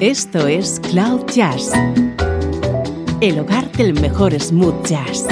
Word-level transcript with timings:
Esto 0.00 0.46
es 0.48 0.80
Cloud 0.80 1.26
Jazz, 1.26 1.72
el 3.20 3.38
hogar 3.38 3.70
del 3.72 3.92
mejor 3.92 4.32
smooth 4.40 4.86
jazz, 4.86 5.26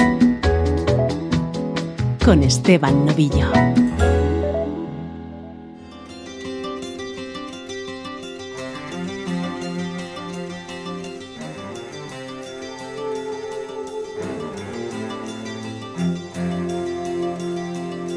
con 2.23 2.43
Esteban 2.43 3.03
Novillo. 3.07 3.51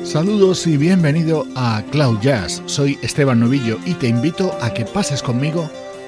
Saludos 0.05 0.66
y 0.66 0.77
bienvenido 0.77 1.46
a 1.57 1.82
Cloud 1.91 2.21
Jazz. 2.21 2.62
Soy 2.66 2.98
Esteban 3.00 3.41
Novillo 3.41 3.79
y 3.87 3.95
te 3.95 4.09
invito 4.09 4.55
a 4.61 4.75
que 4.75 4.85
pases 4.85 5.23
conmigo 5.23 5.71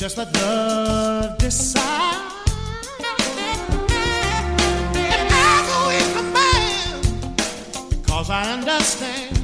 just 0.00 0.16
let 0.16 0.34
love 0.34 1.36
decide? 1.36 2.32
And 4.96 5.28
I 5.30 5.60
go 5.68 5.78
with 5.88 6.14
the 6.16 6.22
man, 6.32 7.02
cause 8.04 8.30
I 8.30 8.50
understand 8.50 9.36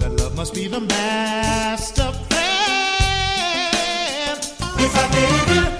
that 0.00 0.12
love 0.20 0.36
must 0.36 0.54
be 0.54 0.68
the 0.68 0.78
master 0.78 2.12
plan. 2.28 3.18
If 4.78 4.94
I 4.94 5.08
you 5.54 5.75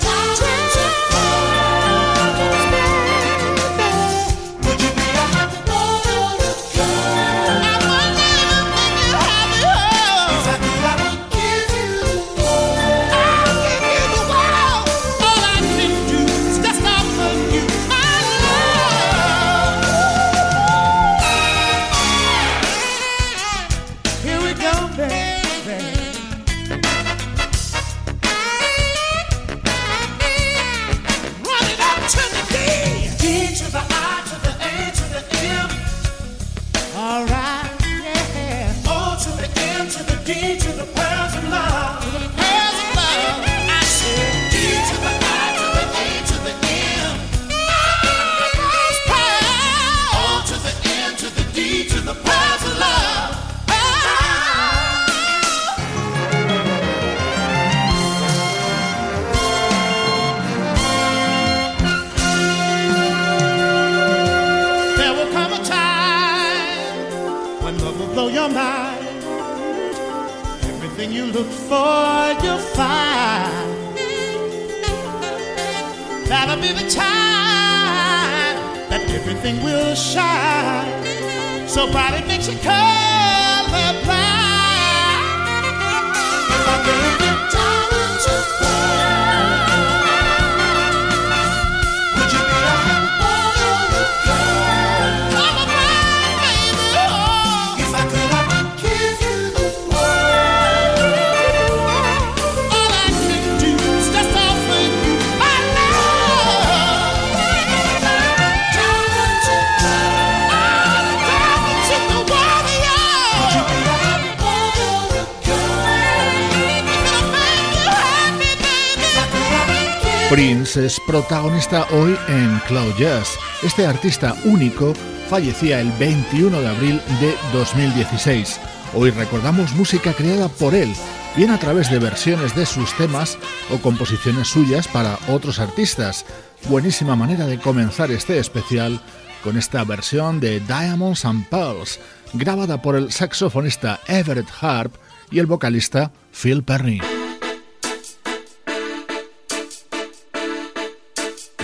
Es 120.76 121.00
protagonista 121.00 121.87
hoy 121.91 122.14
en 122.28 122.59
Cloud 122.69 122.94
Jazz. 122.98 123.38
Este 123.62 123.87
artista 123.87 124.37
único 124.44 124.92
fallecía 125.31 125.81
el 125.81 125.91
21 125.92 126.60
de 126.60 126.69
abril 126.69 127.00
de 127.19 127.34
2016. 127.54 128.61
Hoy 128.93 129.11
recordamos 129.11 129.73
música 129.75 130.12
creada 130.12 130.49
por 130.49 130.75
él, 130.75 130.93
bien 131.34 131.50
a 131.50 131.58
través 131.58 131.90
de 131.90 131.99
versiones 131.99 132.55
de 132.55 132.67
sus 132.67 132.93
temas 132.94 133.38
o 133.70 133.78
composiciones 133.78 134.49
suyas 134.49 134.87
para 134.87 135.19
otros 135.28 135.61
artistas. 135.61 136.26
Buenísima 136.69 137.17
manera 137.17 137.46
de 137.46 137.58
comenzar 137.58 138.11
este 138.11 138.38
especial 138.38 139.00
con 139.43 139.56
esta 139.56 139.82
versión 139.84 140.40
de 140.40 140.61
Diamonds 140.61 141.25
and 141.25 141.49
Pearls, 141.49 142.00
grabada 142.34 142.82
por 142.82 142.96
el 142.96 143.12
saxofonista 143.12 144.00
Everett 144.08 144.49
Harp 144.61 144.94
y 145.31 145.38
el 145.38 145.46
vocalista 145.46 146.12
Phil 146.32 146.62
Perry. 146.62 147.00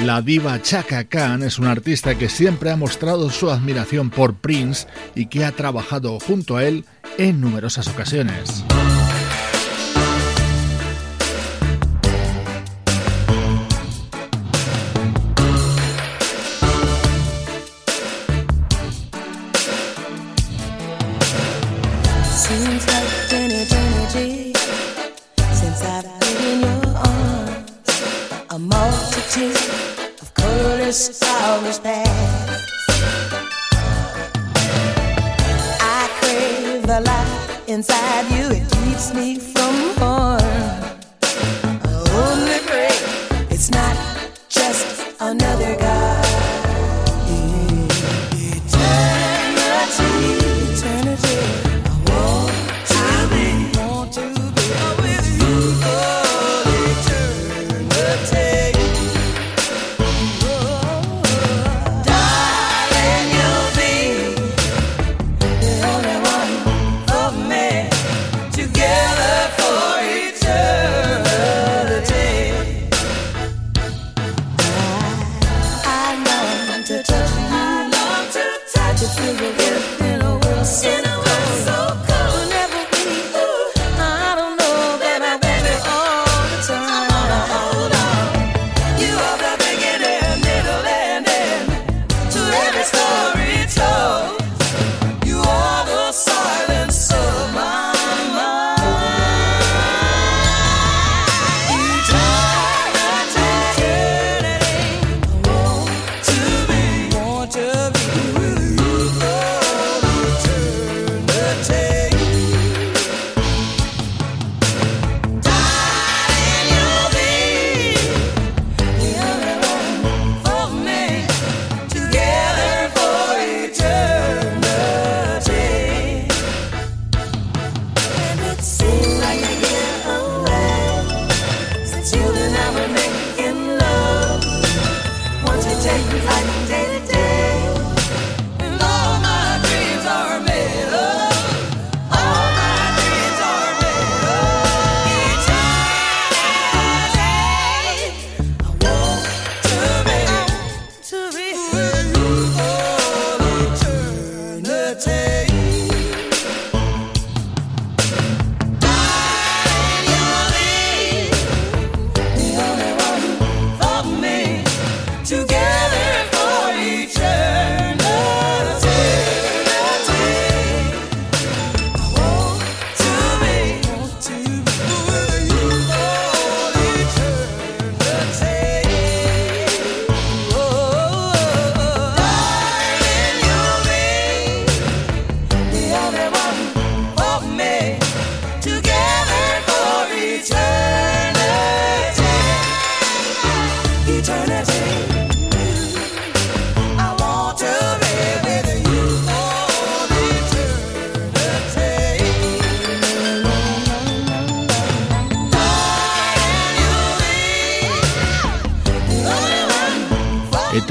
La 0.05 0.21
diva 0.21 0.61
Chaka 0.61 1.05
Khan 1.05 1.45
es 1.45 1.61
una 1.61 1.71
artista 1.71 2.17
que 2.17 2.29
siempre 2.29 2.73
ha 2.73 2.77
mostrado 2.77 3.31
su 3.31 3.53
admiración 3.53 4.11
por 4.11 4.35
Prince 4.35 4.89
y 5.15 5.27
que 5.27 5.45
ha 5.45 5.53
trabajado 5.53 6.19
junto 6.19 6.57
a 6.57 6.65
él 6.65 6.85
en 7.19 7.41
numerosas 7.41 7.87
ocasiones. 7.87 8.65
Inside 37.73 38.31
you, 38.37 38.51
it 38.51 38.71
keeps 38.71 39.15
me 39.15 39.39
from 39.39 39.62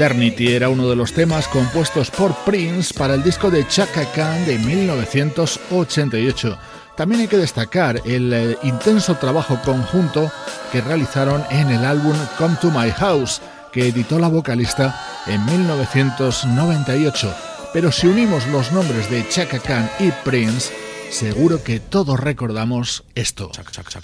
Eternity 0.02 0.52
era 0.52 0.68
uno 0.68 0.88
de 0.88 0.96
los 0.96 1.12
temas 1.12 1.46
compuestos 1.46 2.10
por 2.10 2.34
Prince 2.38 2.92
para 2.92 3.14
el 3.14 3.22
disco 3.22 3.52
de 3.52 3.64
Chaka 3.68 4.10
Khan 4.10 4.44
de 4.44 4.58
1988. 4.58 6.58
También 6.96 7.20
hay 7.20 7.28
que 7.28 7.36
destacar 7.36 8.02
el 8.04 8.32
eh, 8.32 8.58
intenso 8.64 9.14
trabajo 9.14 9.60
conjunto 9.64 10.28
que 10.72 10.80
realizaron 10.80 11.44
en 11.50 11.70
el 11.70 11.84
álbum 11.84 12.16
Come 12.36 12.56
to 12.60 12.72
My 12.72 12.90
House, 12.90 13.40
que 13.72 13.86
editó 13.86 14.18
la 14.18 14.26
vocalista 14.26 15.22
en 15.28 15.44
1998. 15.44 17.32
Pero 17.72 17.92
si 17.92 18.08
unimos 18.08 18.48
los 18.48 18.72
nombres 18.72 19.08
de 19.08 19.28
Chaka 19.28 19.60
Khan 19.60 19.88
y 20.00 20.10
Prince, 20.24 20.72
seguro 21.12 21.62
que 21.62 21.78
todos 21.78 22.18
recordamos 22.18 23.04
esto. 23.14 23.52
Chaka, 23.52 23.70
Chaka, 23.70 24.00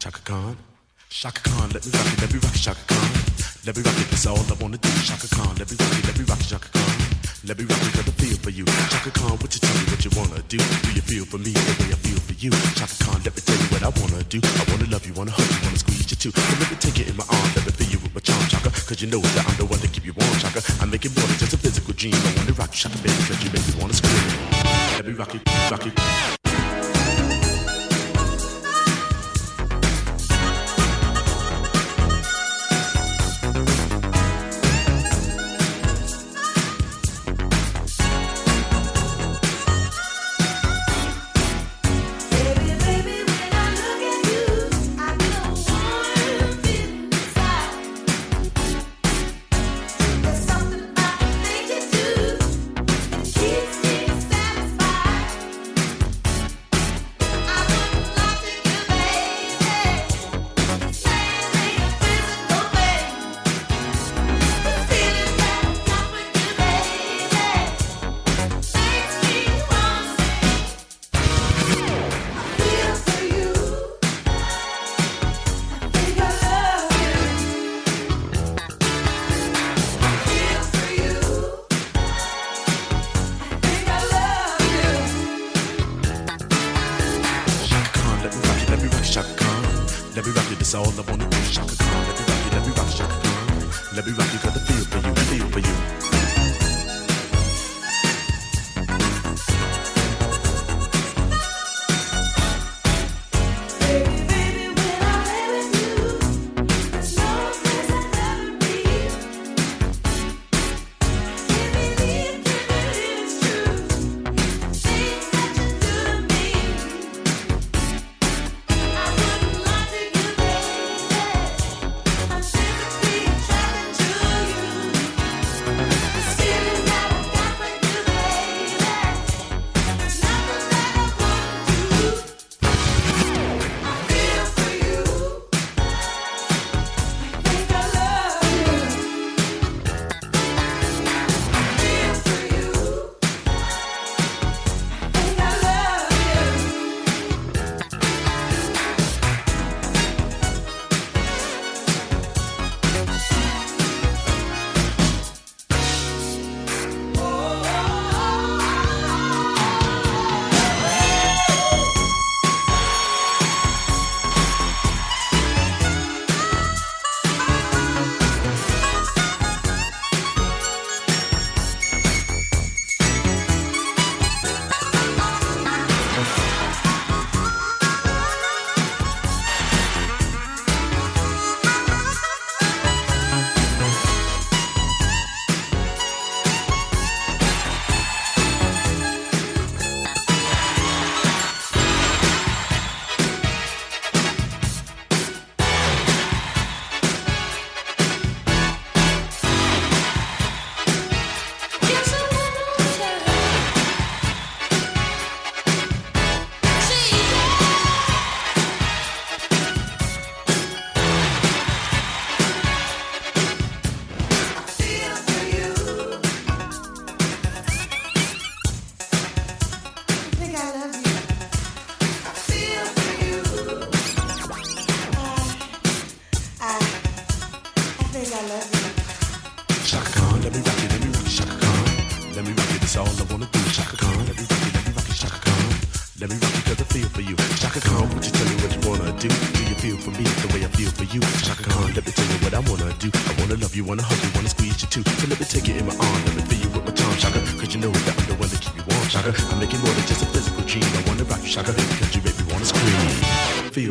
Chaka, 0.00 0.56
Shaka 1.12 1.44
Khan, 1.44 1.68
let 1.76 1.84
me 1.84 1.92
rock 1.92 2.08
it, 2.08 2.20
let 2.24 2.32
me 2.32 2.38
rock 2.40 2.54
it, 2.56 2.64
Shaka 2.64 2.80
Khan. 2.88 3.10
Let 3.68 3.76
me 3.76 3.82
rock 3.84 4.00
it, 4.00 4.08
that's 4.08 4.26
all 4.26 4.40
I 4.48 4.56
wanna 4.58 4.80
do. 4.80 4.88
Shaka 5.04 5.28
Khan, 5.28 5.54
let 5.60 5.68
me 5.68 5.76
rock 5.76 5.92
it, 5.92 6.04
let 6.08 6.16
me 6.18 6.24
rock 6.24 6.40
it, 6.40 6.48
Shaka 6.48 6.68
Khan. 6.72 6.88
Let 7.44 7.60
me 7.60 7.64
rock 7.68 7.84
it, 7.84 7.92
got 7.92 8.08
a 8.08 8.12
feel 8.16 8.36
for 8.40 8.48
you. 8.48 8.64
Shaka 8.88 9.12
Khan, 9.12 9.36
what 9.36 9.52
you 9.52 9.60
tell 9.60 9.76
me 9.76 9.84
what 9.92 10.00
you 10.02 10.10
wanna 10.16 10.40
do? 10.48 10.56
Do 10.56 10.88
you 10.96 11.04
feel 11.04 11.24
for 11.28 11.36
me 11.36 11.52
the 11.52 11.74
way 11.84 11.92
I 11.92 11.98
feel 12.00 12.16
for 12.16 12.32
you? 12.40 12.50
Shaka 12.80 12.96
Khan, 13.04 13.20
let 13.28 13.36
me 13.36 13.42
tell 13.44 13.60
you 13.60 13.68
what 13.68 13.82
I 13.84 13.92
wanna 14.00 14.24
do. 14.32 14.40
I 14.40 14.64
wanna 14.72 14.88
love 14.88 15.04
you, 15.04 15.12
wanna 15.12 15.36
hug 15.36 15.46
you, 15.52 15.60
wanna 15.68 15.78
squeeze 15.84 16.08
you 16.08 16.16
too. 16.16 16.32
So 16.32 16.52
let 16.58 16.68
me 16.72 16.76
take 16.80 16.98
it 17.04 17.06
in 17.12 17.16
my 17.20 17.28
arms, 17.28 17.52
let 17.60 17.68
me 17.68 17.72
feel 17.76 17.90
you 17.92 18.00
with 18.00 18.16
my 18.16 18.24
charm, 18.24 18.42
Shaka. 18.48 18.72
Cause 18.72 19.04
you 19.04 19.08
know 19.12 19.20
that 19.20 19.44
I'm 19.44 19.56
the 19.60 19.68
one 19.68 19.84
to 19.84 19.88
keep 19.92 20.08
you 20.08 20.16
warm, 20.16 20.32
Shaka. 20.40 20.64
I 20.80 20.88
make 20.88 21.04
it 21.04 21.12
more 21.12 21.28
than 21.28 21.36
just 21.36 21.52
a 21.52 21.60
physical 21.60 21.92
dream. 21.92 22.16
I 22.16 22.32
wanna 22.40 22.56
rock 22.56 22.72
you, 22.72 22.80
Shaka, 22.88 22.96
baby, 23.04 23.20
cause 23.28 23.38
you 23.44 23.50
make 23.52 23.62
me 23.68 23.74
wanna 23.76 23.94
scream. 23.94 24.26
Let 24.96 25.04
me 25.04 25.12
rock 25.12 25.36
it, 25.36 25.44
rock 25.70 25.84
it. 25.86 26.41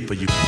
For 0.08 0.14
you. 0.16 0.41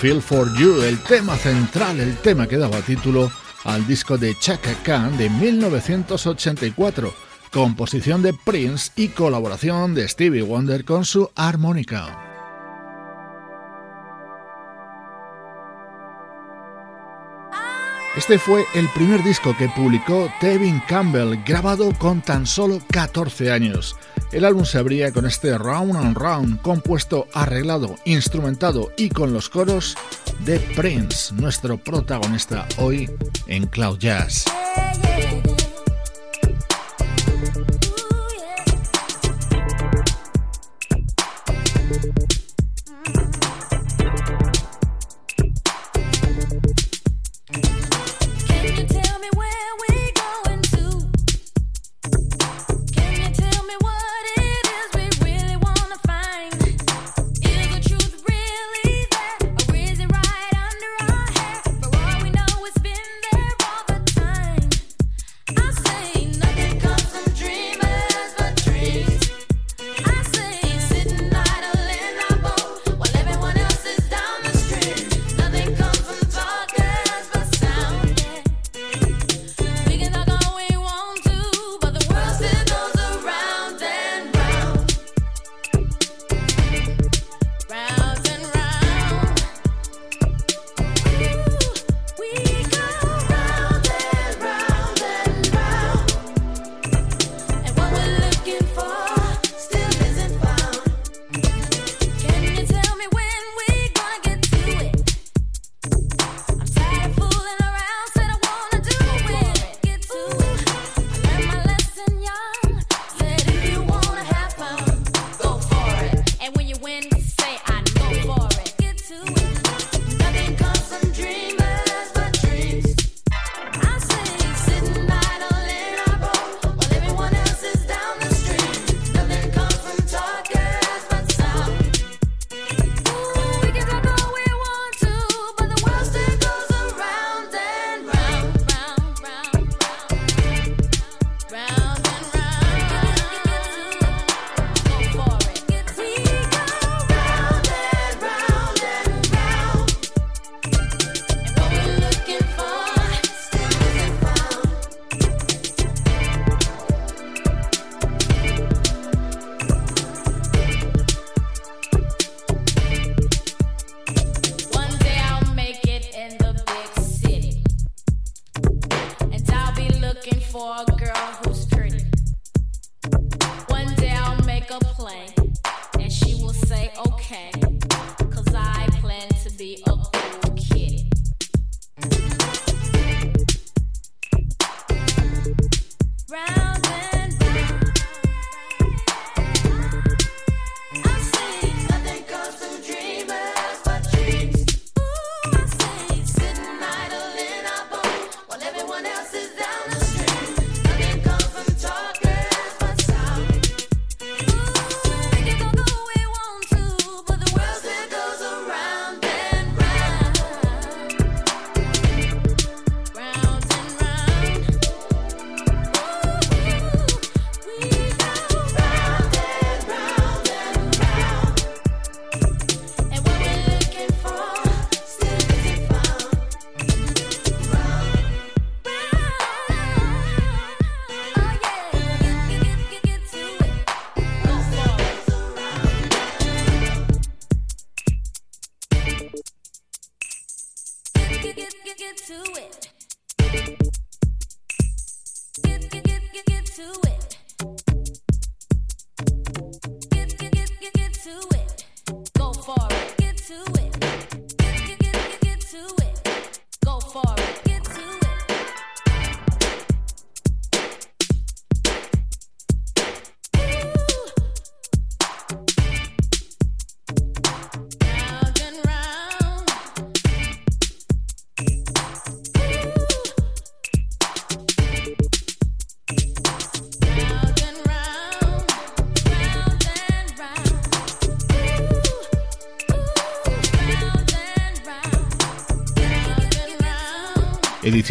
Feel 0.00 0.22
For 0.22 0.48
You, 0.54 0.82
el 0.82 0.96
tema 1.00 1.36
central, 1.36 1.98
el 1.98 2.16
tema 2.18 2.46
que 2.46 2.56
daba 2.56 2.80
título 2.82 3.32
al 3.64 3.84
disco 3.84 4.16
de 4.16 4.38
Chaka 4.38 4.72
Khan 4.84 5.18
de 5.18 5.28
1984, 5.28 7.12
composición 7.50 8.22
de 8.22 8.32
Prince 8.32 8.92
y 8.94 9.08
colaboración 9.08 9.96
de 9.96 10.06
Stevie 10.06 10.42
Wonder 10.42 10.84
con 10.84 11.04
su 11.04 11.28
armónica. 11.34 12.16
Este 18.16 18.38
fue 18.38 18.64
el 18.76 18.88
primer 18.90 19.24
disco 19.24 19.56
que 19.58 19.68
publicó 19.68 20.32
Tevin 20.40 20.80
Campbell, 20.86 21.42
grabado 21.44 21.92
con 21.98 22.20
tan 22.20 22.46
solo 22.46 22.80
14 22.92 23.50
años. 23.50 23.96
El 24.30 24.44
álbum 24.44 24.64
se 24.64 24.78
abría 24.78 25.10
con 25.10 25.24
este 25.24 25.56
Round 25.56 25.96
and 25.96 26.16
Round, 26.16 26.60
compuesto, 26.60 27.26
arreglado, 27.32 27.96
instrumentado 28.04 28.92
y 28.96 29.08
con 29.08 29.32
los 29.32 29.48
coros 29.48 29.96
de 30.44 30.60
Prince, 30.76 31.34
nuestro 31.34 31.78
protagonista 31.78 32.66
hoy 32.76 33.10
en 33.46 33.66
Cloud 33.66 33.98
Jazz. 33.98 34.44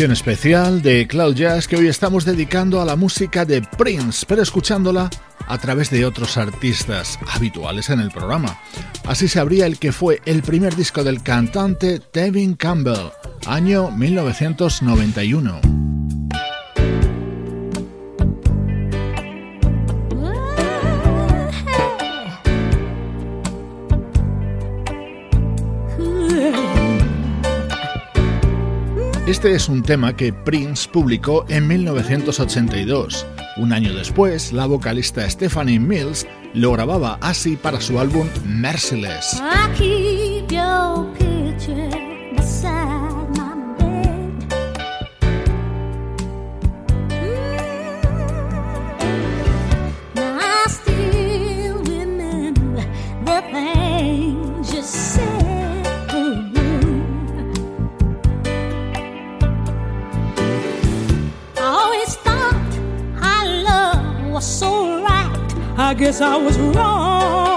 Especial 0.05 0.83
de 0.83 1.07
Cloud 1.07 1.33
Jazz 1.33 1.67
que 1.67 1.75
hoy 1.75 1.87
estamos 1.87 2.23
dedicando 2.23 2.79
a 2.79 2.85
la 2.85 2.95
música 2.95 3.45
de 3.45 3.63
Prince, 3.63 4.25
pero 4.27 4.43
escuchándola 4.43 5.09
a 5.47 5.57
través 5.57 5.89
de 5.89 6.05
otros 6.05 6.37
artistas 6.37 7.17
habituales 7.33 7.89
en 7.89 7.99
el 7.99 8.11
programa. 8.11 8.59
Así 9.05 9.27
se 9.27 9.39
abría 9.39 9.65
el 9.65 9.79
que 9.79 9.91
fue 9.91 10.21
el 10.25 10.43
primer 10.43 10.75
disco 10.75 11.03
del 11.03 11.23
cantante 11.23 11.99
Tevin 11.99 12.53
Campbell, 12.53 13.09
año 13.47 13.89
1991. 13.89 15.86
Este 29.27 29.53
es 29.53 29.67
un 29.67 29.83
tema 29.83 30.15
que 30.15 30.31
Prince 30.31 30.87
publicó 30.87 31.43
en 31.49 31.67
1982. 31.67 33.25
Un 33.57 33.73
año 33.73 33.93
después, 33.93 34.53
la 34.53 34.67
vocalista 34.67 35.29
Stephanie 35.29 35.81
Mills 35.81 36.25
lo 36.53 36.71
grababa 36.71 37.17
así 37.19 37.57
para 37.57 37.81
su 37.81 37.99
álbum 37.99 38.29
Merciless. 38.45 39.41
Guess 65.93 66.21
I 66.21 66.35
was 66.37 66.57
wrong. 66.59 67.56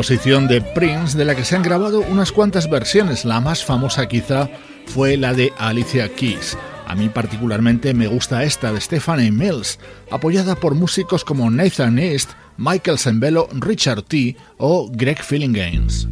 Composición 0.00 0.48
de 0.48 0.62
Prince 0.62 1.18
de 1.18 1.26
la 1.26 1.34
que 1.34 1.44
se 1.44 1.56
han 1.56 1.62
grabado 1.62 2.00
unas 2.00 2.32
cuantas 2.32 2.70
versiones. 2.70 3.26
La 3.26 3.38
más 3.38 3.62
famosa 3.62 4.08
quizá 4.08 4.48
fue 4.86 5.18
la 5.18 5.34
de 5.34 5.52
Alicia 5.58 6.08
Keys. 6.14 6.56
A 6.86 6.94
mí 6.94 7.10
particularmente 7.10 7.92
me 7.92 8.06
gusta 8.06 8.42
esta 8.42 8.72
de 8.72 8.80
Stephanie 8.80 9.30
Mills, 9.30 9.78
apoyada 10.10 10.54
por 10.54 10.74
músicos 10.74 11.22
como 11.22 11.50
Nathan 11.50 11.98
East, 11.98 12.30
Michael 12.56 12.96
Sembello, 12.96 13.46
Richard 13.52 14.04
T. 14.04 14.38
o 14.56 14.88
Greg 14.90 15.18
Games. 15.28 16.08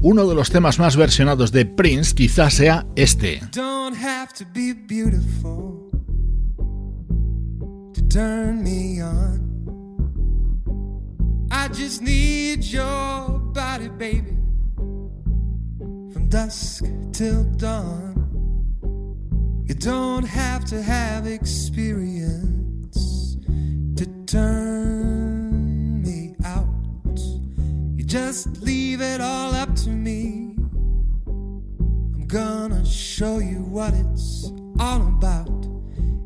Uno 0.00 0.26
de 0.26 0.34
los 0.34 0.48
temas 0.48 0.78
más 0.78 0.96
versionados 0.96 1.52
de 1.52 1.66
Prince 1.66 2.14
quizás 2.14 2.54
sea 2.54 2.86
este. 2.96 3.42
I 11.70 11.72
just 11.72 12.02
need 12.02 12.64
your 12.64 13.38
body, 13.54 13.88
baby, 13.90 14.36
from 15.78 16.28
dusk 16.28 16.84
till 17.12 17.44
dawn. 17.44 18.16
You 19.68 19.76
don't 19.76 20.24
have 20.24 20.64
to 20.64 20.82
have 20.82 21.28
experience 21.28 23.36
to 23.94 24.04
turn 24.26 26.02
me 26.02 26.34
out. 26.44 26.66
You 27.94 28.02
just 28.02 28.62
leave 28.62 29.00
it 29.00 29.20
all 29.20 29.54
up 29.54 29.72
to 29.84 29.90
me. 29.90 30.56
I'm 31.28 32.26
gonna 32.26 32.84
show 32.84 33.38
you 33.38 33.62
what 33.62 33.94
it's 33.94 34.50
all 34.80 35.02
about. 35.02 35.68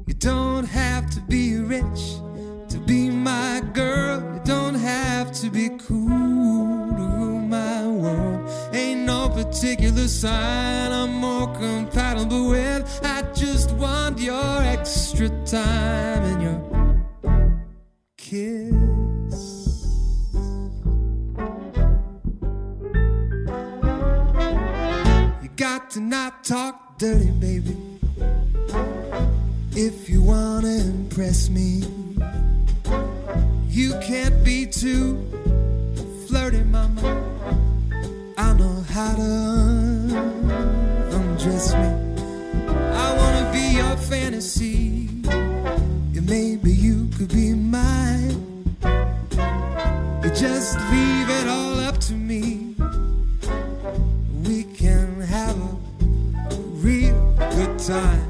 You 0.07 0.15
don't 0.15 0.65
have 0.65 1.11
to 1.11 1.21
be 1.29 1.59
rich 1.59 2.17
to 2.75 2.81
be 2.81 3.09
my 3.09 3.63
girl. 3.73 4.21
You 4.35 4.41
don't 4.45 4.75
have 4.75 5.33
to 5.41 5.49
be 5.49 5.69
cool 5.87 6.09
to 6.97 7.05
rule 7.17 7.39
my 7.39 7.87
world. 7.87 8.51
Ain't 8.73 9.03
no 9.07 9.29
particular 9.29 10.09
sign 10.09 10.91
I'm 10.91 11.15
more 11.15 11.47
compatible 11.55 12.49
with. 12.49 13.01
I 13.05 13.23
just 13.33 13.71
want 13.77 14.19
your 14.19 14.63
extra 14.63 15.29
time 15.47 16.23
and 16.31 16.43
your 16.43 16.61
kiss. 18.17 18.73
You 25.43 25.49
got 25.55 25.91
to 25.91 26.01
not 26.01 26.43
talk 26.43 26.99
dirty, 26.99 27.31
baby. 27.31 27.77
If 29.77 30.09
you 30.11 30.23
wanna 30.23 30.75
impress 30.75 31.49
me. 31.49 32.04
You 33.75 33.93
can't 34.01 34.45
be 34.45 34.67
too 34.67 35.19
flirty, 36.29 36.63
mama. 36.63 37.03
I 38.39 38.53
know 38.53 38.85
how 38.89 39.17
to 39.17 39.27
undress 41.11 41.75
me. 41.75 41.89
I 42.69 43.17
wanna 43.19 43.51
be 43.53 43.75
your 43.75 43.97
fantasy. 43.97 45.09
Yeah, 45.25 46.21
maybe 46.21 46.71
you 46.71 47.09
could 47.19 47.31
be 47.31 47.53
mine. 47.53 48.65
You 50.23 50.31
just 50.31 50.79
leave 50.93 51.29
it 51.41 51.49
all 51.49 51.81
up 51.81 51.99
to 52.03 52.13
me. 52.13 52.77
We 54.47 54.63
can 54.79 55.21
have 55.21 55.57
a 55.61 56.55
real 56.79 57.19
good 57.51 57.77
time. 57.81 58.24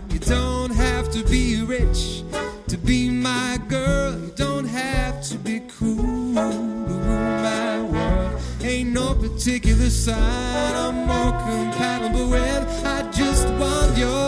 I'm 10.12 11.06
more 11.06 11.32
compatible 11.42 12.28
with. 12.28 12.84
I 12.84 13.10
just 13.10 13.48
want 13.60 13.96
your 13.96 14.23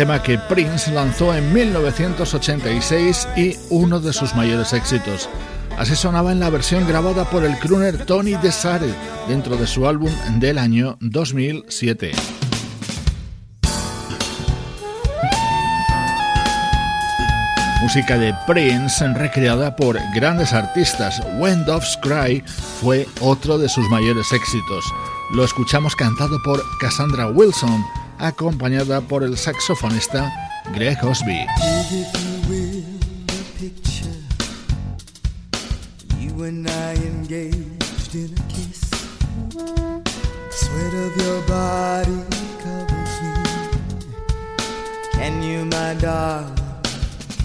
tema 0.00 0.22
que 0.22 0.38
Prince 0.38 0.90
lanzó 0.90 1.34
en 1.34 1.52
1986 1.52 3.28
y 3.36 3.54
uno 3.68 4.00
de 4.00 4.14
sus 4.14 4.34
mayores 4.34 4.72
éxitos. 4.72 5.28
Así 5.76 5.94
sonaba 5.94 6.32
en 6.32 6.40
la 6.40 6.48
versión 6.48 6.88
grabada 6.88 7.28
por 7.28 7.44
el 7.44 7.58
crooner 7.58 8.06
Tony 8.06 8.32
Desare 8.36 8.94
dentro 9.28 9.58
de 9.58 9.66
su 9.66 9.86
álbum 9.86 10.10
del 10.38 10.56
año 10.56 10.96
2007. 11.02 12.12
Música 17.82 18.16
de 18.16 18.34
Prince 18.46 19.06
recreada 19.12 19.76
por 19.76 19.98
grandes 20.14 20.54
artistas. 20.54 21.20
When 21.38 21.66
Doves 21.66 21.98
Cry 22.00 22.42
fue 22.80 23.06
otro 23.20 23.58
de 23.58 23.68
sus 23.68 23.86
mayores 23.90 24.32
éxitos. 24.32 24.82
Lo 25.34 25.44
escuchamos 25.44 25.94
cantado 25.94 26.42
por 26.42 26.62
Cassandra 26.78 27.26
Wilson 27.26 27.84
acompañada 28.20 29.00
por 29.00 29.24
el 29.24 29.36
saxofonista 29.36 30.32
Greg 30.74 30.98
Osby. 31.02 31.46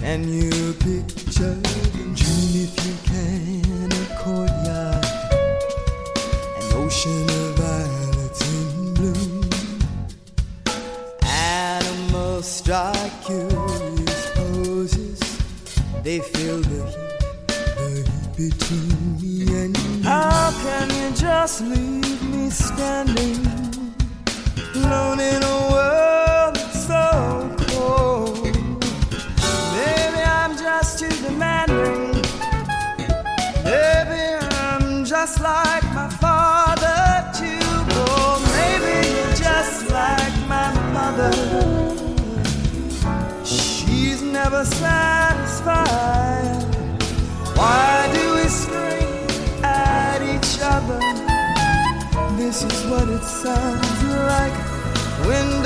Can 0.06 0.28
you, 0.28 0.72
picture 0.74 1.56
if 2.54 2.72
you 2.86 2.94
can 3.04 3.92
a 3.92 4.06
courtyard, 4.22 5.04
strike 16.06 16.06
curious 16.06 16.06
poses. 16.06 16.06
They 16.06 16.20
fill 16.20 16.62
between 18.36 19.20
me 19.20 19.64
and 19.64 19.76
you. 19.76 20.02
How 20.02 20.52
can 20.62 20.88
you 20.90 21.16
just 21.16 21.60
leave 21.62 22.22
me 22.22 22.50
standing 22.50 23.46
alone 24.76 25.20
in 25.20 25.42
a 25.42 25.58
world 25.72 26.56
so 26.86 27.56
cold? 27.68 28.44
Maybe 29.74 30.20
I'm 30.22 30.56
just 30.56 30.98
too 31.00 31.16
demanding. 31.22 32.22
Maybe 33.64 34.22
I'm 34.60 35.04
just 35.04 35.40
like 35.40 35.84
my 35.94 36.08
father 36.20 37.30
too. 37.34 37.66
Or 37.98 38.38
maybe 38.54 39.08
you're 39.08 39.34
just 39.34 39.90
like 39.90 40.34
my 40.48 40.72
mother. 40.92 41.32
She's 43.44 44.22
never 44.22 44.64
Why 47.56 48.08
do 48.14 48.34
we 48.36 48.46
scream 48.48 49.64
at 49.64 50.22
each 50.22 50.60
other? 50.62 51.00
This 52.36 52.62
is 52.62 52.86
what 52.86 53.08
it 53.08 53.24
sounds 53.24 54.02
like 54.04 54.56
when 55.26 55.62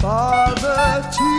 father 0.00 1.10
to 1.12 1.29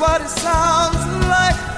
what 0.00 0.22
it 0.22 0.28
sounds 0.28 0.96
like 1.28 1.69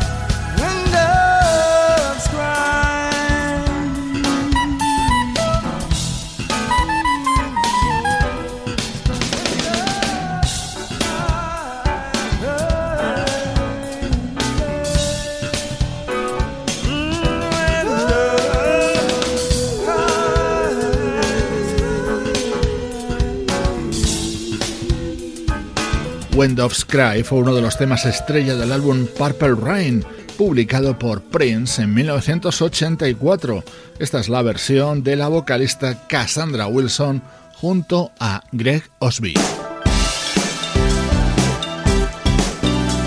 When 26.35 26.55
Doves 26.55 26.87
Cry 26.87 27.23
fue 27.23 27.41
uno 27.41 27.55
de 27.55 27.61
los 27.61 27.77
temas 27.77 28.07
estrella 28.07 28.57
del 28.57 28.73
álbum 28.73 29.07
Purple 29.19 29.55
Rain, 29.55 30.03
publicado 30.39 30.99
por 30.99 31.21
Prince 31.21 31.83
en 31.83 31.93
1984. 31.93 33.63
Esta 33.99 34.21
es 34.21 34.31
la 34.31 34.41
versión 34.41 35.03
de 35.03 35.17
la 35.17 35.29
vocalista 35.29 36.07
Cassandra 36.09 36.67
Wilson 36.69 37.23
junto 37.55 38.13
a 38.19 38.43
Greg 38.51 38.83
Osby. 38.99 39.35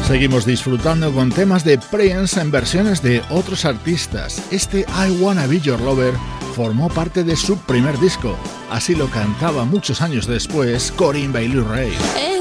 Seguimos 0.07 0.45
disfrutando 0.45 1.11
con 1.11 1.31
temas 1.31 1.65
de 1.65 1.79
Prince 1.79 2.39
en 2.39 2.51
versiones 2.51 3.01
de 3.01 3.23
otros 3.31 3.65
artistas. 3.65 4.39
Este 4.51 4.81
I 4.81 5.11
Wanna 5.19 5.47
Be 5.47 5.59
Your 5.59 5.81
Lover 5.81 6.13
formó 6.55 6.89
parte 6.89 7.23
de 7.23 7.35
su 7.35 7.57
primer 7.57 7.99
disco. 7.99 8.37
Así 8.69 8.93
lo 8.93 9.07
cantaba 9.07 9.65
muchos 9.65 10.03
años 10.03 10.27
después 10.27 10.91
Corinne 10.91 11.33
Bailey 11.33 11.61
Ray. 11.61 12.34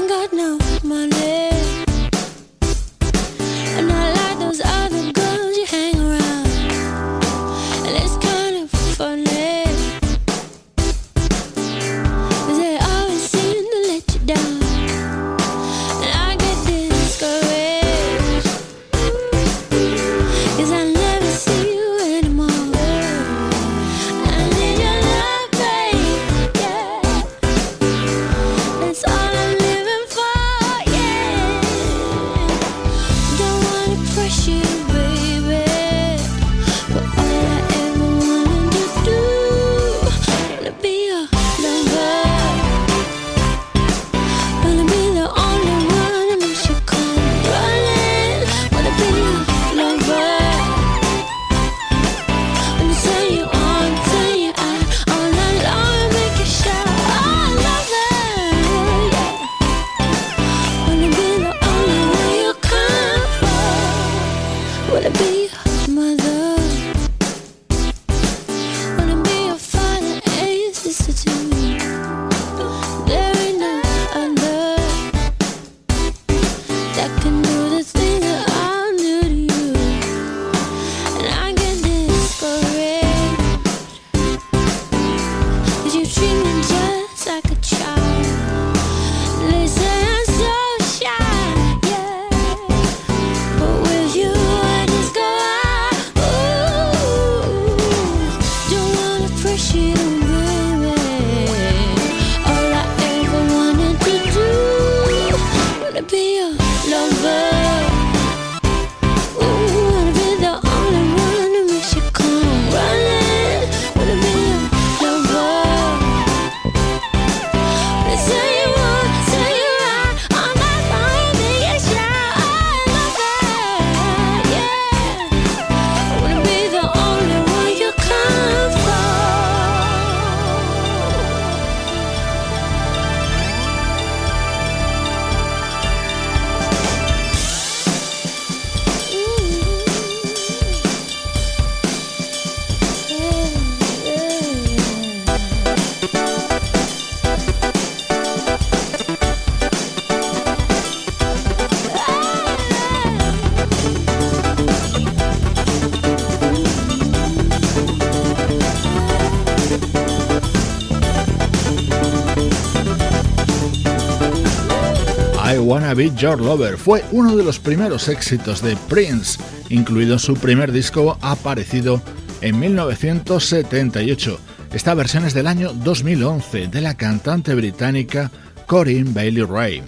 Wanna 165.75 165.93
Be 165.93 166.09
Your 166.15 166.39
Lover. 166.39 166.77
Fue 166.77 167.03
uno 167.11 167.35
de 167.35 167.43
los 167.43 167.59
primeros 167.59 168.07
éxitos 168.07 168.61
de 168.61 168.77
Prince, 168.87 169.37
incluido 169.67 170.17
su 170.17 170.35
primer 170.35 170.71
disco 170.71 171.17
aparecido 171.21 172.01
en 172.39 172.57
1978. 172.57 174.39
Esta 174.71 174.93
versión 174.93 175.25
es 175.25 175.33
del 175.33 175.47
año 175.47 175.73
2011 175.73 176.67
de 176.67 176.79
la 176.79 176.95
cantante 176.95 177.53
británica 177.55 178.31
Corinne 178.67 179.11
Bailey 179.11 179.43
Ray. 179.43 179.83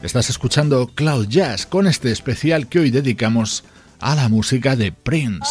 Estás 0.00 0.30
escuchando 0.30 0.86
Cloud 0.94 1.26
Jazz 1.28 1.66
con 1.66 1.86
este 1.86 2.12
especial 2.12 2.66
que 2.66 2.78
hoy 2.78 2.90
dedicamos 2.90 3.62
a 4.00 4.14
la 4.14 4.30
música 4.30 4.74
de 4.74 4.90
Prince. 4.90 5.50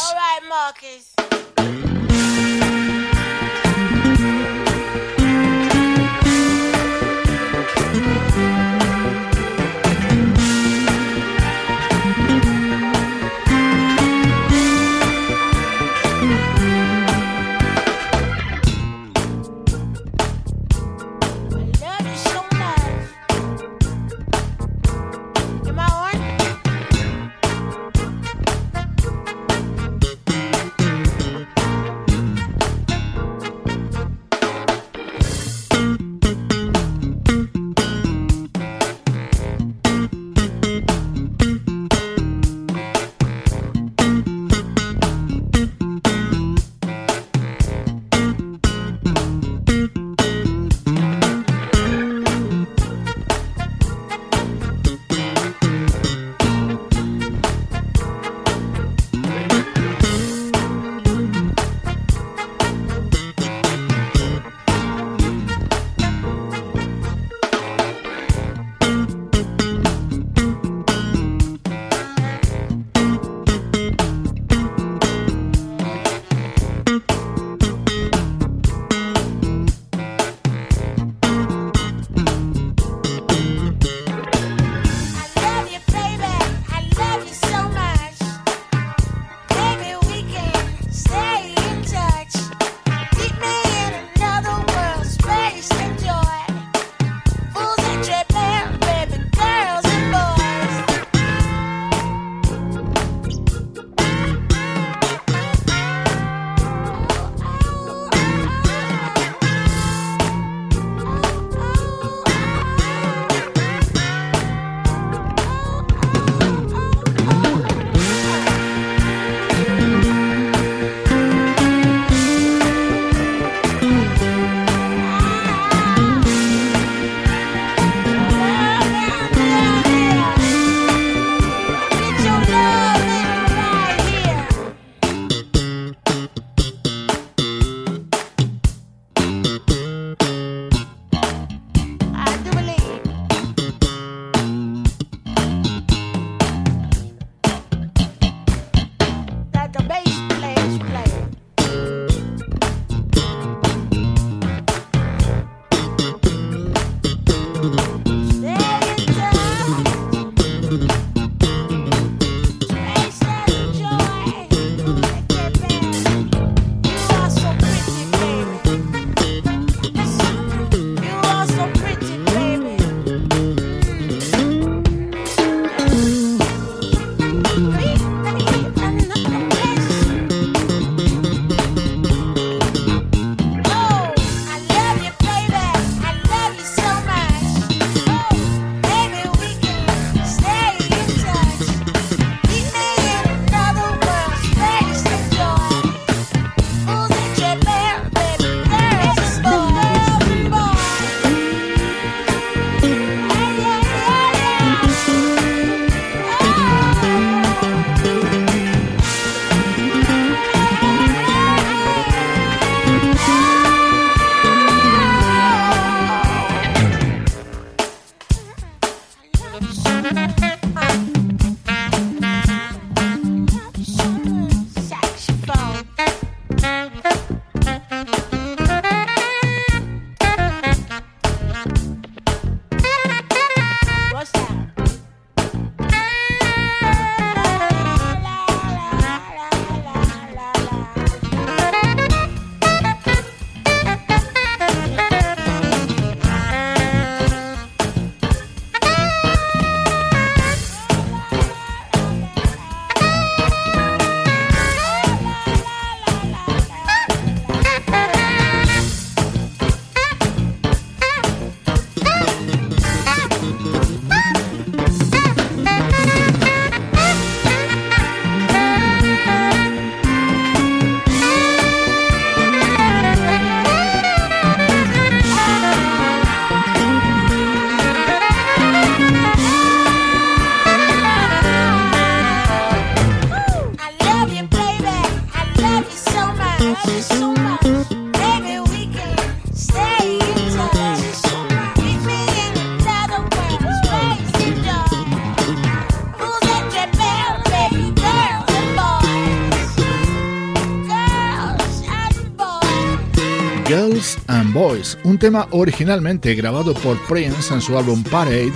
Un 305.06 305.20
tema 305.20 305.48
originalmente 305.52 306.34
grabado 306.34 306.74
por 306.74 307.00
Prince 307.08 307.54
en 307.54 307.62
su 307.62 307.78
álbum 307.78 308.04
Parade 308.04 308.52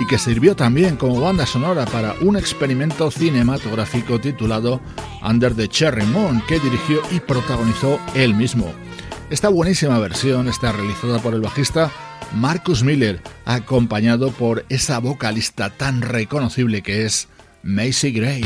y 0.00 0.06
que 0.08 0.18
sirvió 0.18 0.56
también 0.56 0.96
como 0.96 1.20
banda 1.20 1.46
sonora 1.46 1.84
para 1.86 2.14
un 2.20 2.36
experimento 2.36 3.10
cinematográfico 3.10 4.20
titulado 4.20 4.80
Under 5.22 5.54
the 5.54 5.68
Cherry 5.68 6.04
Moon 6.06 6.42
que 6.48 6.58
dirigió 6.58 7.00
y 7.12 7.20
protagonizó 7.20 8.00
él 8.14 8.34
mismo. 8.34 8.72
Esta 9.30 9.48
buenísima 9.48 9.98
versión 10.00 10.48
está 10.48 10.72
realizada 10.72 11.20
por 11.20 11.34
el 11.34 11.40
bajista 11.40 11.90
Marcus 12.34 12.82
Miller, 12.82 13.22
acompañado 13.44 14.32
por 14.32 14.64
esa 14.68 14.98
vocalista 14.98 15.70
tan 15.70 16.02
reconocible 16.02 16.82
que 16.82 17.04
es 17.04 17.28
Macy 17.62 18.10
Gray. 18.10 18.44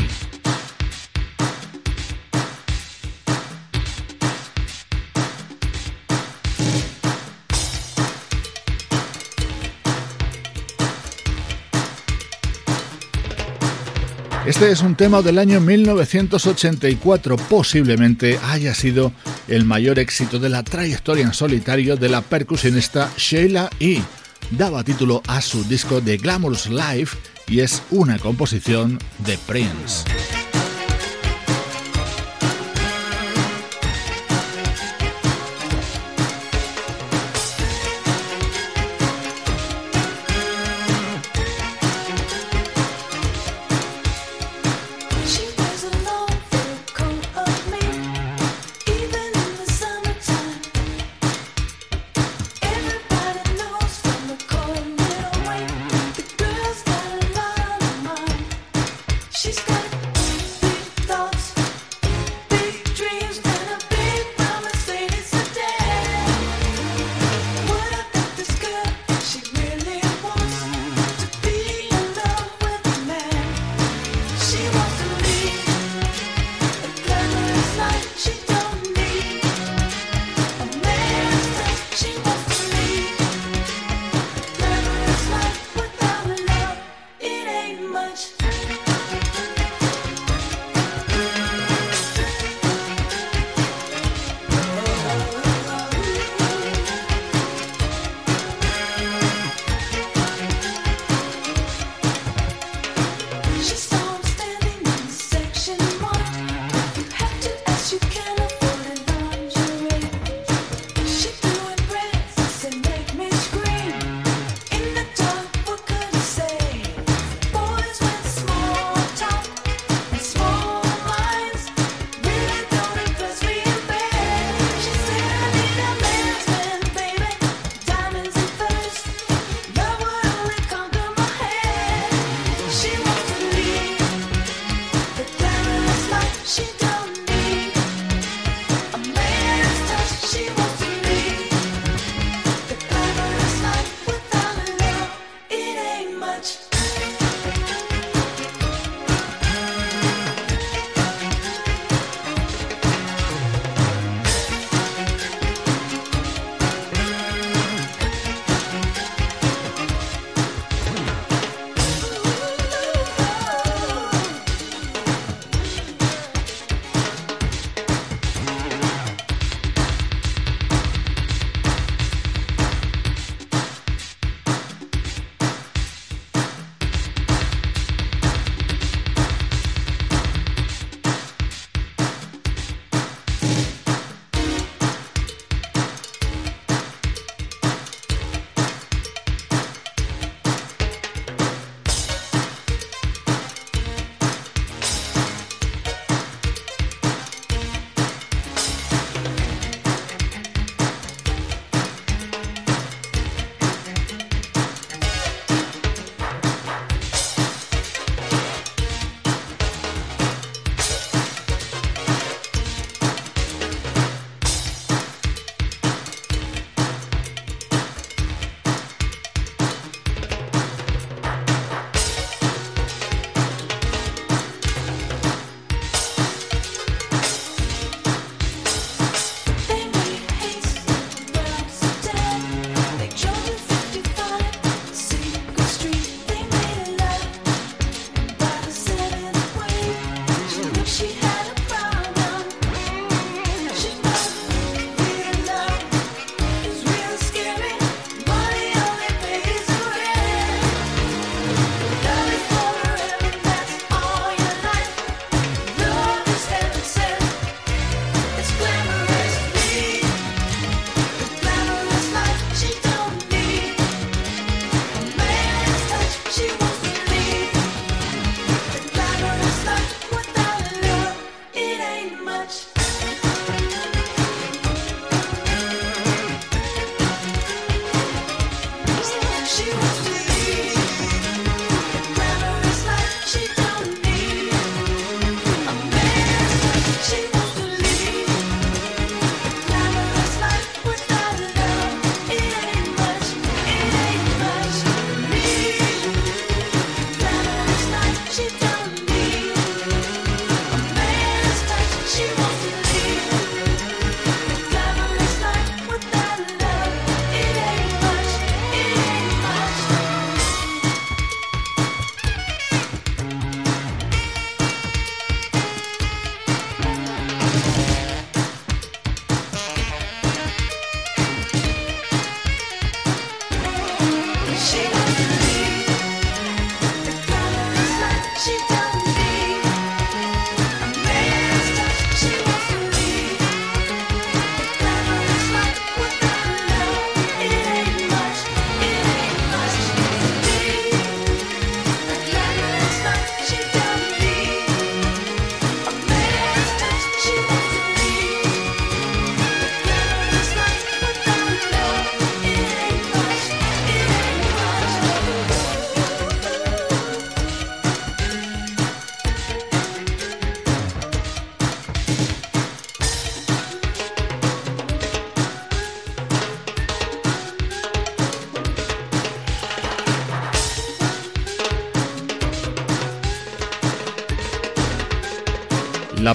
Este 14.47 14.71
es 14.71 14.79
un 14.79 14.95
tema 14.95 15.21
del 15.21 15.39
año 15.39 15.59
1984, 15.59 17.35
posiblemente 17.35 18.39
haya 18.41 18.73
sido 18.73 19.11
el 19.49 19.65
mayor 19.65 19.99
éxito 19.99 20.39
de 20.39 20.47
la 20.47 20.63
trayectoria 20.63 21.25
en 21.25 21.33
solitario 21.33 21.97
de 21.97 22.07
la 22.07 22.21
percusionista 22.21 23.11
Sheila 23.17 23.69
E. 23.81 24.01
Daba 24.51 24.85
título 24.85 25.21
a 25.27 25.41
su 25.41 25.65
disco 25.65 26.01
The 26.01 26.15
Glamorous 26.15 26.69
Life 26.69 27.17
y 27.49 27.59
es 27.59 27.83
una 27.91 28.19
composición 28.19 28.97
de 29.25 29.37
Prince. 29.39 30.05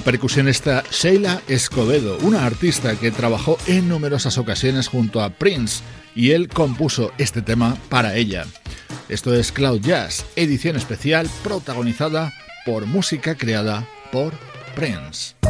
Percusionista 0.03 0.83
Sheila 0.91 1.41
Escobedo, 1.47 2.17
una 2.19 2.45
artista 2.45 2.95
que 2.95 3.11
trabajó 3.11 3.57
en 3.67 3.87
numerosas 3.87 4.37
ocasiones 4.37 4.87
junto 4.87 5.21
a 5.21 5.29
Prince 5.29 5.83
y 6.15 6.31
él 6.31 6.49
compuso 6.49 7.11
este 7.17 7.41
tema 7.41 7.77
para 7.89 8.15
ella. 8.15 8.45
Esto 9.09 9.33
es 9.33 9.51
Cloud 9.51 9.81
Jazz, 9.81 10.25
edición 10.35 10.75
especial 10.75 11.29
protagonizada 11.43 12.33
por 12.65 12.85
música 12.85 13.35
creada 13.35 13.87
por 14.11 14.33
Prince. 14.75 15.42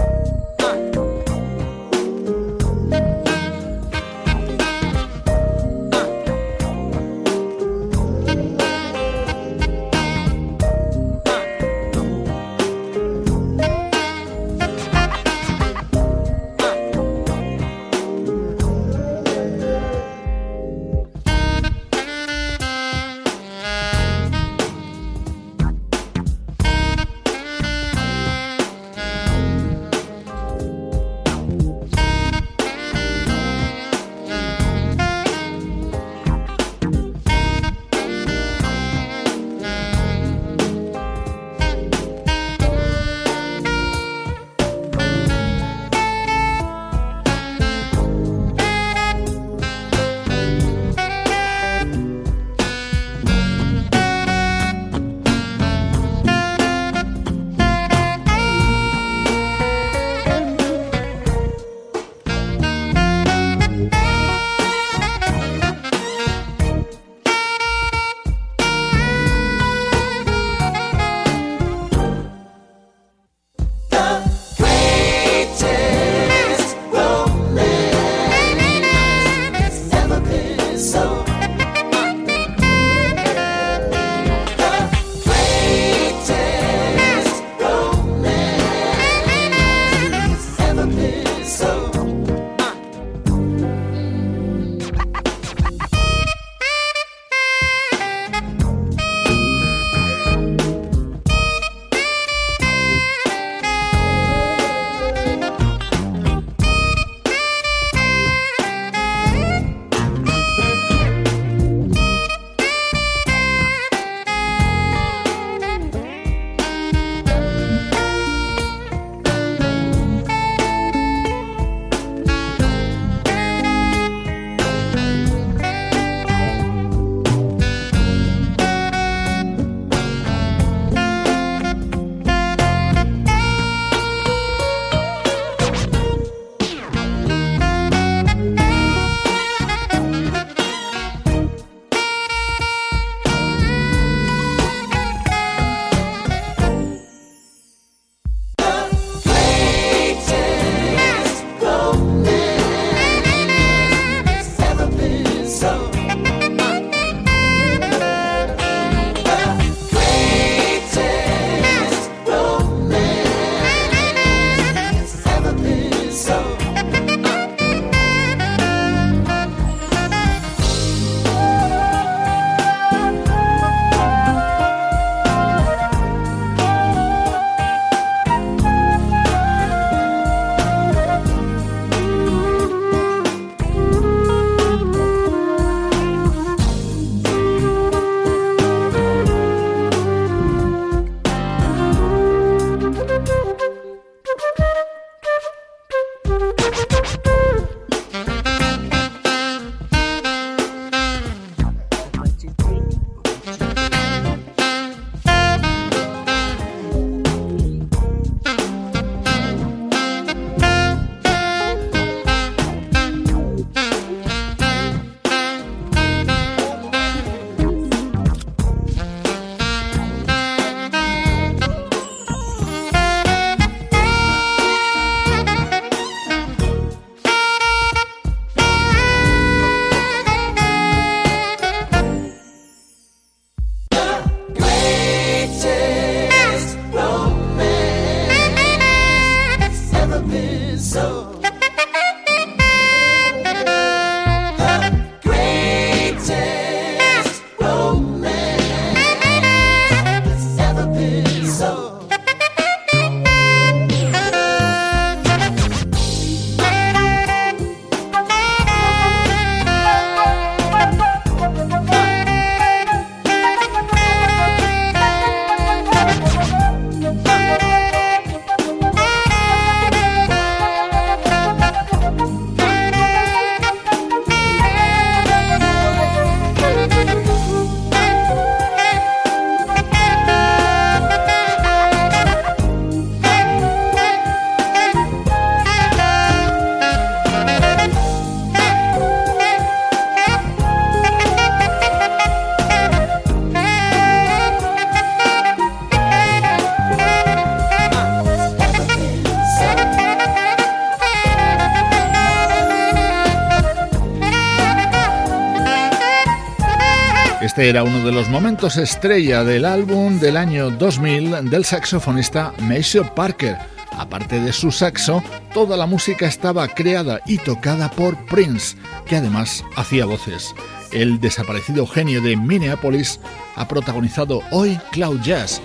Era 307.74 307.84
uno 307.84 308.06
de 308.06 308.12
los 308.12 308.30
momentos 308.30 308.78
estrella 308.78 309.44
del 309.44 309.66
álbum 309.66 310.20
del 310.20 310.38
año 310.38 310.70
2000 310.70 311.50
del 311.50 311.66
saxofonista 311.66 312.54
Maceo 312.60 313.16
Parker. 313.16 313.58
Aparte 313.98 314.40
de 314.40 314.54
su 314.54 314.72
saxo, 314.72 315.24
toda 315.56 315.76
la 315.76 315.88
música 315.88 316.28
estaba 316.28 316.68
creada 316.68 317.22
y 317.26 317.40
tocada 317.40 317.90
por 317.90 318.16
Prince, 318.28 318.78
que 319.08 319.16
además 319.16 319.66
hacía 319.76 320.06
voces. 320.06 320.54
El 320.92 321.20
desaparecido 321.20 321.88
genio 321.88 322.22
de 322.22 322.38
Minneapolis 322.38 323.20
ha 323.56 323.68
protagonizado 323.68 324.42
hoy 324.52 324.80
Cloud 324.92 325.22
Jazz, 325.22 325.60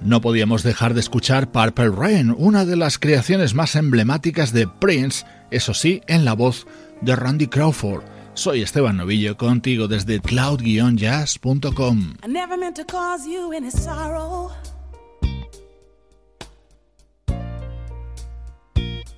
No 0.00 0.22
podíamos 0.22 0.62
dejar 0.62 0.94
de 0.94 1.00
escuchar 1.00 1.52
Purple 1.52 1.90
Rain, 1.90 2.34
una 2.36 2.64
de 2.64 2.74
las 2.74 2.98
creaciones 2.98 3.54
más 3.54 3.76
emblemáticas 3.76 4.50
de 4.52 4.66
Prince, 4.66 5.26
eso 5.50 5.74
sí, 5.74 6.02
en 6.06 6.24
la 6.24 6.34
voz 6.34 6.66
de 7.00 7.16
Randy 7.16 7.46
Crawford. 7.46 8.04
Soy 8.34 8.62
Esteban 8.62 8.96
Novillo 8.96 9.36
contigo 9.36 9.88
desde 9.88 10.20
cloud-jazz.com. 10.20 12.16
I 12.24 12.28
never 12.28 12.56
meant 12.56 12.76
to 12.76 12.84
cause 12.84 13.26
you 13.26 13.52
any 13.52 13.70
sorrow. 13.70 14.50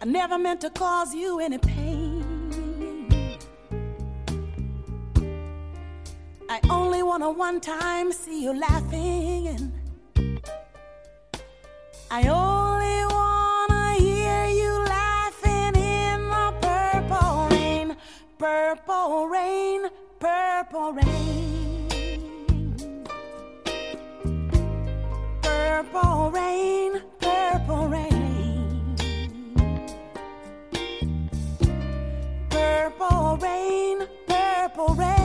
I 0.01 0.07
never 0.07 0.39
meant 0.39 0.61
to 0.63 0.71
pain. 0.71 2.23
I 6.49 6.61
only 6.69 7.03
want 7.03 7.23
to 7.23 7.31
one 7.31 7.61
time 7.61 8.13
see 8.13 8.43
you 8.43 8.53
laughing 8.53 9.73
I 12.15 12.29
only 12.29 13.12
purple 18.43 19.29
rain, 19.29 19.83
purple 20.19 20.93
rain. 20.95 21.89
Purple 25.43 26.31
rain, 26.33 27.03
purple 27.21 27.87
rain. 27.87 28.97
Purple 32.51 33.39
rain, 33.41 34.09
purple 34.27 34.95
rain. 34.97 35.22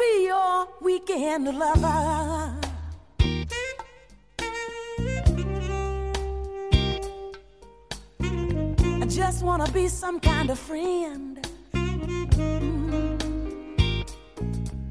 Be 0.00 0.24
your 0.24 0.66
weekend 0.80 1.44
lover. 1.58 2.56
I 9.02 9.06
just 9.08 9.42
wanna 9.42 9.70
be 9.72 9.88
some 9.88 10.18
kind 10.20 10.48
of 10.48 10.58
friend. 10.58 11.46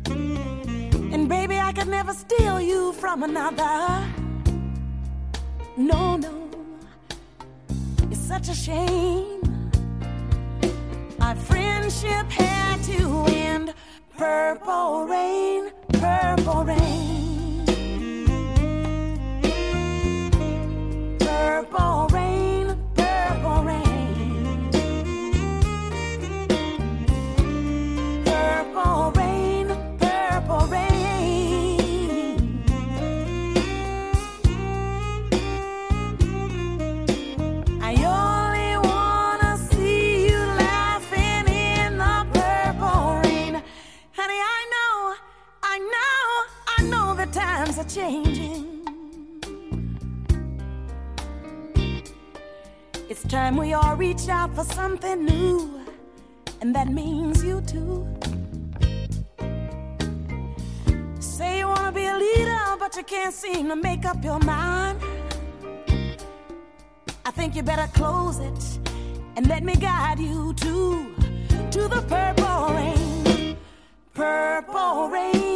Mm. 0.05 1.13
And 1.13 1.27
baby, 1.27 1.57
I 1.57 1.71
could 1.73 1.87
never 1.87 2.13
steal 2.13 2.61
you 2.61 2.93
from 2.93 3.23
another. 3.23 4.05
No, 5.75 6.17
no 6.17 6.33
it's 8.11 8.19
such 8.33 8.47
a 8.49 8.53
shame. 8.53 9.41
Our 11.19 11.35
friendship 11.35 12.27
had 12.29 12.83
to 12.83 13.25
end. 13.27 13.73
Purple 14.19 15.05
rain, 15.07 15.71
purple 15.93 16.65
rain. 16.65 17.65
Purple 21.19 22.08
reach 54.19 54.29
out 54.29 54.53
for 54.55 54.63
something 54.63 55.25
new, 55.25 55.81
and 56.61 56.75
that 56.75 56.89
means 56.89 57.43
you 57.43 57.61
too. 57.61 58.07
Say 61.19 61.59
you 61.59 61.67
wanna 61.67 61.91
be 61.91 62.05
a 62.05 62.17
leader, 62.17 62.75
but 62.79 62.95
you 62.95 63.03
can't 63.03 63.33
seem 63.33 63.67
to 63.69 63.75
make 63.75 64.05
up 64.05 64.23
your 64.23 64.39
mind. 64.39 64.99
I 67.25 67.31
think 67.31 67.55
you 67.55 67.63
better 67.63 67.89
close 67.93 68.39
it 68.39 68.79
and 69.35 69.47
let 69.47 69.63
me 69.63 69.75
guide 69.75 70.19
you 70.19 70.53
to 70.53 71.15
to 71.71 71.81
the 71.87 72.01
purple 72.13 72.73
rain. 72.75 73.57
Purple 74.13 75.09
rain. 75.09 75.48